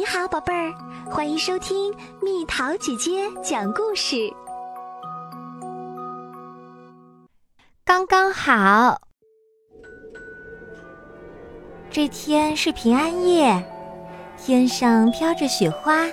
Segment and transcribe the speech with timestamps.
[0.00, 0.72] 你好，宝贝儿，
[1.10, 4.32] 欢迎收听蜜桃姐姐讲故事。
[7.84, 8.98] 刚刚好，
[11.90, 13.62] 这天是平安夜，
[14.38, 16.06] 天上飘着雪花。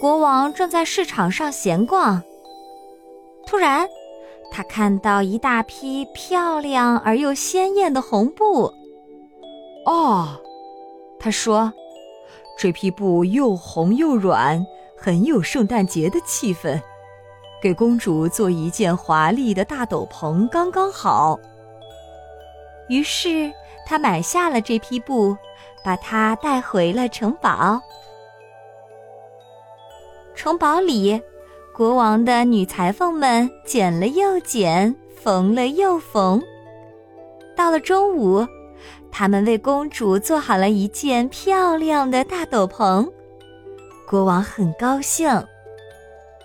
[0.00, 2.20] 国王正在市场上闲逛，
[3.46, 3.88] 突然，
[4.50, 8.74] 他看到一大批漂亮而又鲜艳的红布。
[9.86, 10.40] 哦，
[11.20, 11.72] 他说。
[12.56, 14.64] 这批布又红又软，
[14.96, 16.80] 很有圣诞节的气氛，
[17.60, 21.38] 给公主做一件华丽的大斗篷刚刚好。
[22.88, 23.52] 于是
[23.84, 25.36] 他买下了这批布，
[25.82, 27.80] 把它带回了城堡。
[30.34, 31.20] 城堡里，
[31.74, 36.40] 国王的女裁缝们剪了又剪，缝了又缝。
[37.56, 38.46] 到了中午。
[39.10, 43.08] 他们为公主做好了一件漂亮的大斗篷，
[44.08, 45.46] 国王很高兴。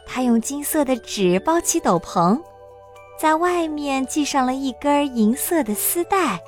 [0.06, 2.40] 他用金色的纸包起斗篷，
[3.20, 6.40] 在外面系上了一根银色的丝带。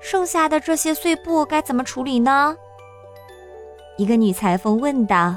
[0.00, 2.56] 剩下的这些碎布该怎么处理呢？
[3.96, 5.36] 一个女裁缝问道。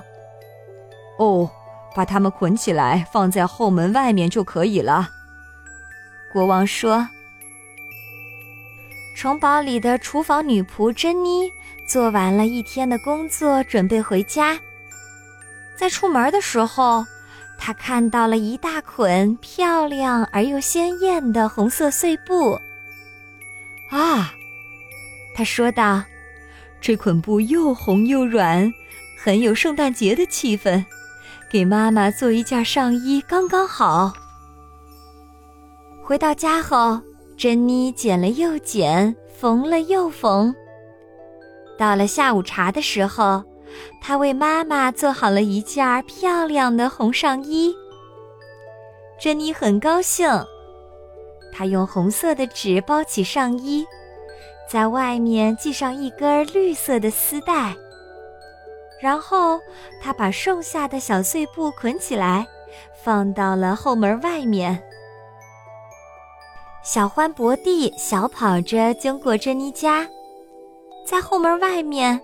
[1.20, 1.50] “哦，
[1.96, 5.10] 把它们捆起来，放在后门外面就可以了。”
[6.34, 7.08] 国王说。
[9.16, 11.50] 城堡里的厨房女仆珍妮
[11.88, 14.60] 做完了一天的工作，准备回家。
[15.78, 17.06] 在出门的时候，
[17.58, 22.60] 她看到了一大捆漂亮而又鲜艳的红色碎布。
[23.90, 24.34] 啊，
[25.34, 26.04] 她说道
[26.82, 28.72] ：“这捆布又红又软，
[29.18, 30.84] 很有圣诞节的气氛，
[31.50, 34.12] 给妈妈做一件上衣刚刚好。”
[36.04, 37.00] 回到家后。
[37.38, 40.56] 珍妮剪了又剪，缝了又缝。
[41.78, 43.44] 到了下午茶的时候，
[44.02, 47.76] 她为妈妈做好了一件漂亮的红上衣。
[49.20, 50.30] 珍妮很高兴，
[51.52, 53.86] 她用红色的纸包起上衣，
[54.72, 57.76] 在外面系上一根绿色的丝带，
[59.02, 59.60] 然后
[60.02, 62.48] 她把剩下的小碎布捆起来，
[63.04, 64.82] 放到了后门外面。
[66.86, 70.08] 小欢伯蒂小跑着经过珍妮家，
[71.04, 72.22] 在后门外面，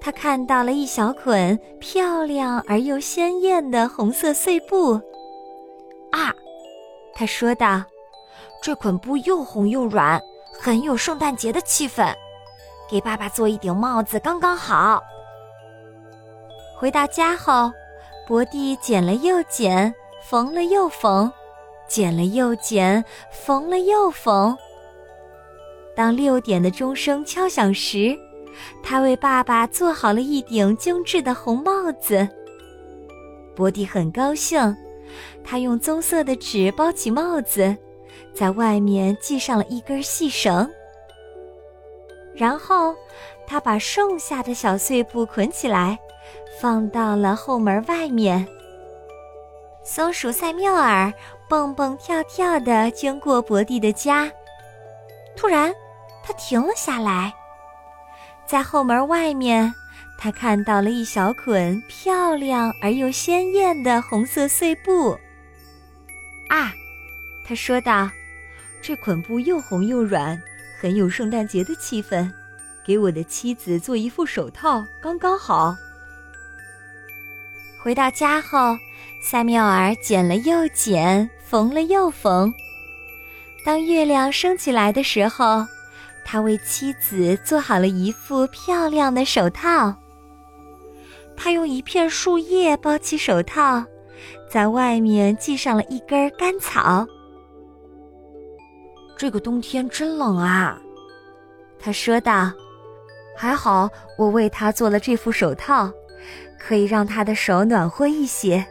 [0.00, 4.92] 他看到了一小捆漂亮而又鲜艳的红色碎布。
[6.12, 6.32] 啊，
[7.16, 7.82] 他说道
[8.62, 10.22] ：“这捆布又红又软，
[10.56, 12.14] 很有圣诞节的气氛，
[12.88, 15.02] 给爸爸做一顶帽子刚刚好。”
[16.78, 17.72] 回到家后，
[18.24, 19.92] 伯蒂剪了又剪，
[20.22, 21.28] 缝了又缝。
[21.88, 24.56] 剪了又剪，缝了又缝。
[25.94, 28.18] 当六点的钟声敲响时，
[28.82, 32.28] 他为爸爸做好了一顶精致的红帽子。
[33.54, 34.76] 伯蒂很高兴，
[35.42, 37.74] 他用棕色的纸包起帽子，
[38.34, 40.68] 在外面系上了一根细绳。
[42.34, 42.94] 然后，
[43.46, 45.98] 他把剩下的小碎布捆起来，
[46.60, 48.46] 放到了后门外面。
[49.82, 51.10] 松鼠塞缪尔
[51.48, 54.30] 蹦蹦跳跳地经过伯蒂的家，
[55.36, 55.72] 突然，
[56.24, 57.32] 他停了下来。
[58.46, 59.72] 在后门外面，
[60.18, 65.16] 他看到了一小捆漂亮而又鲜艳的红色碎布。
[66.48, 66.72] 啊，
[67.46, 68.10] 他说道
[68.82, 70.40] ：“这捆布又红又软，
[70.80, 72.28] 很有圣诞节的气氛，
[72.84, 75.76] 给我的妻子做一副手套刚刚好。”
[77.86, 78.76] 回到家后。
[79.22, 82.52] 塞缪尔剪了又剪，缝了又缝。
[83.64, 85.64] 当月亮升起来的时候，
[86.24, 89.94] 他为妻子做好了一副漂亮的手套。
[91.36, 93.84] 他用一片树叶包起手套，
[94.50, 97.06] 在外面系上了一根干草。
[99.16, 100.76] 这个冬天真冷啊，
[101.78, 102.52] 他说道。
[103.36, 103.88] 还好
[104.18, 105.92] 我为他做了这副手套，
[106.58, 108.64] 可以让他的手暖和一些。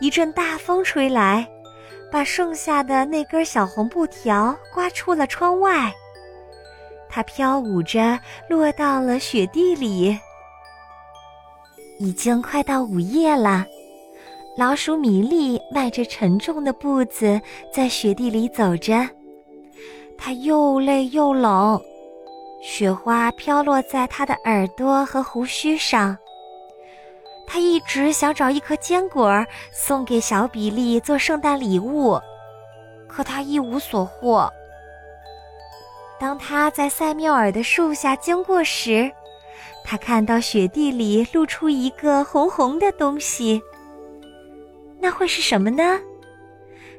[0.00, 1.48] 一阵大风吹来，
[2.10, 5.92] 把剩下的那根小红布条刮出了窗外。
[7.08, 10.18] 它飘舞着落到了雪地里。
[11.98, 13.64] 已经快到午夜了，
[14.56, 17.40] 老鼠米粒迈着沉重的步子
[17.72, 19.08] 在雪地里走着，
[20.18, 21.80] 它又累又冷，
[22.62, 26.16] 雪花飘落在他的耳朵和胡须上。
[27.44, 32.18] 他一直想找一颗坚果送给小比利做圣诞礼物，
[33.08, 34.50] 可他一无所获。
[36.20, 39.10] 当他在塞缪尔的树下经过时，
[39.84, 43.60] 他看到雪地里露出一个红红的东西，
[45.00, 46.00] 那会是什么呢？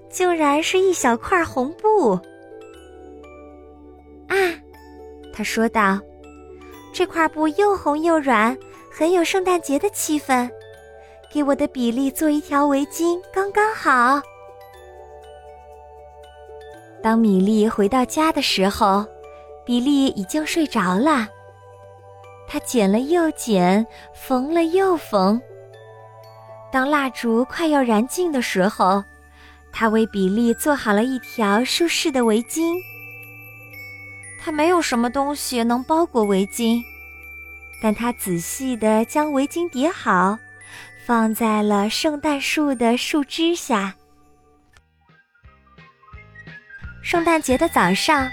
[0.10, 2.20] 竟然是一小块红布！
[5.34, 6.00] 他说道
[6.94, 8.56] ：“这块布又红又软，
[8.92, 10.48] 很有圣诞节的气氛，
[11.32, 14.22] 给我的比利做一条围巾刚刚好。”
[17.02, 19.06] 当米莉回到家的时候，
[19.66, 21.28] 比利已经睡着了。
[22.48, 25.42] 他剪了又剪，缝了又缝。
[26.72, 29.04] 当蜡烛快要燃尽的时候，
[29.72, 32.76] 他为比利做好了一条舒适的围巾。
[34.44, 36.84] 他没有什么东西能包裹围巾，
[37.82, 40.38] 但他仔细地将围巾叠好，
[41.06, 43.96] 放在了圣诞树的树枝下。
[47.02, 48.30] 圣诞节的早上。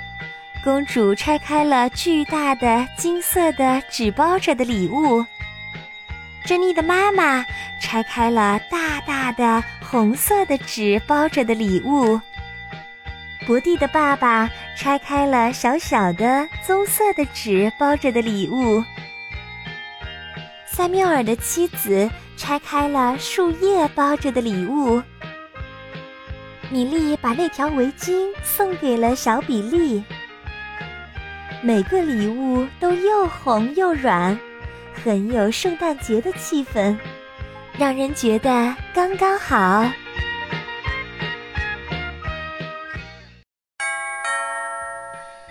[0.63, 5.25] 公主拆开了巨大的金色的纸包着的礼物。
[6.45, 7.43] 珍妮的妈妈
[7.81, 12.21] 拆开了大大的红色的纸包着的礼物。
[13.47, 18.83] 博蒂的爸爸拆开了小小的棕色的纸包着的礼物。
[20.65, 25.03] 塞缪尔的妻子拆开了树叶包着的礼物。
[26.71, 30.03] 米莉把那条围巾送给了小比利。
[31.63, 34.41] 每个礼物都又红又软，
[35.05, 36.97] 很有圣诞节的气氛，
[37.77, 39.85] 让人觉得刚刚好。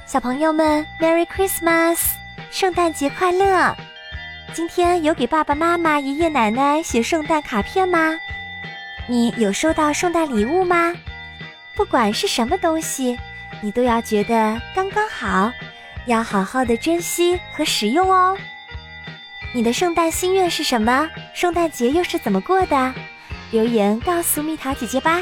[0.10, 2.00] 小朋友们，Merry Christmas，
[2.50, 3.78] 圣诞节快乐！
[4.56, 8.18] 今天有给爸爸妈妈、爷爷奶奶写圣诞卡片吗？
[9.06, 10.96] 你有收到圣诞礼物吗？
[11.76, 13.20] 不管是什么东西，
[13.62, 15.52] 你都要觉得刚刚好。
[16.08, 18.36] 要好好的珍惜和使用哦。
[19.54, 21.08] 你的圣诞心愿是什么？
[21.36, 22.94] 圣诞节又是怎么过的？
[23.52, 25.22] 留言告诉蜜桃姐姐吧。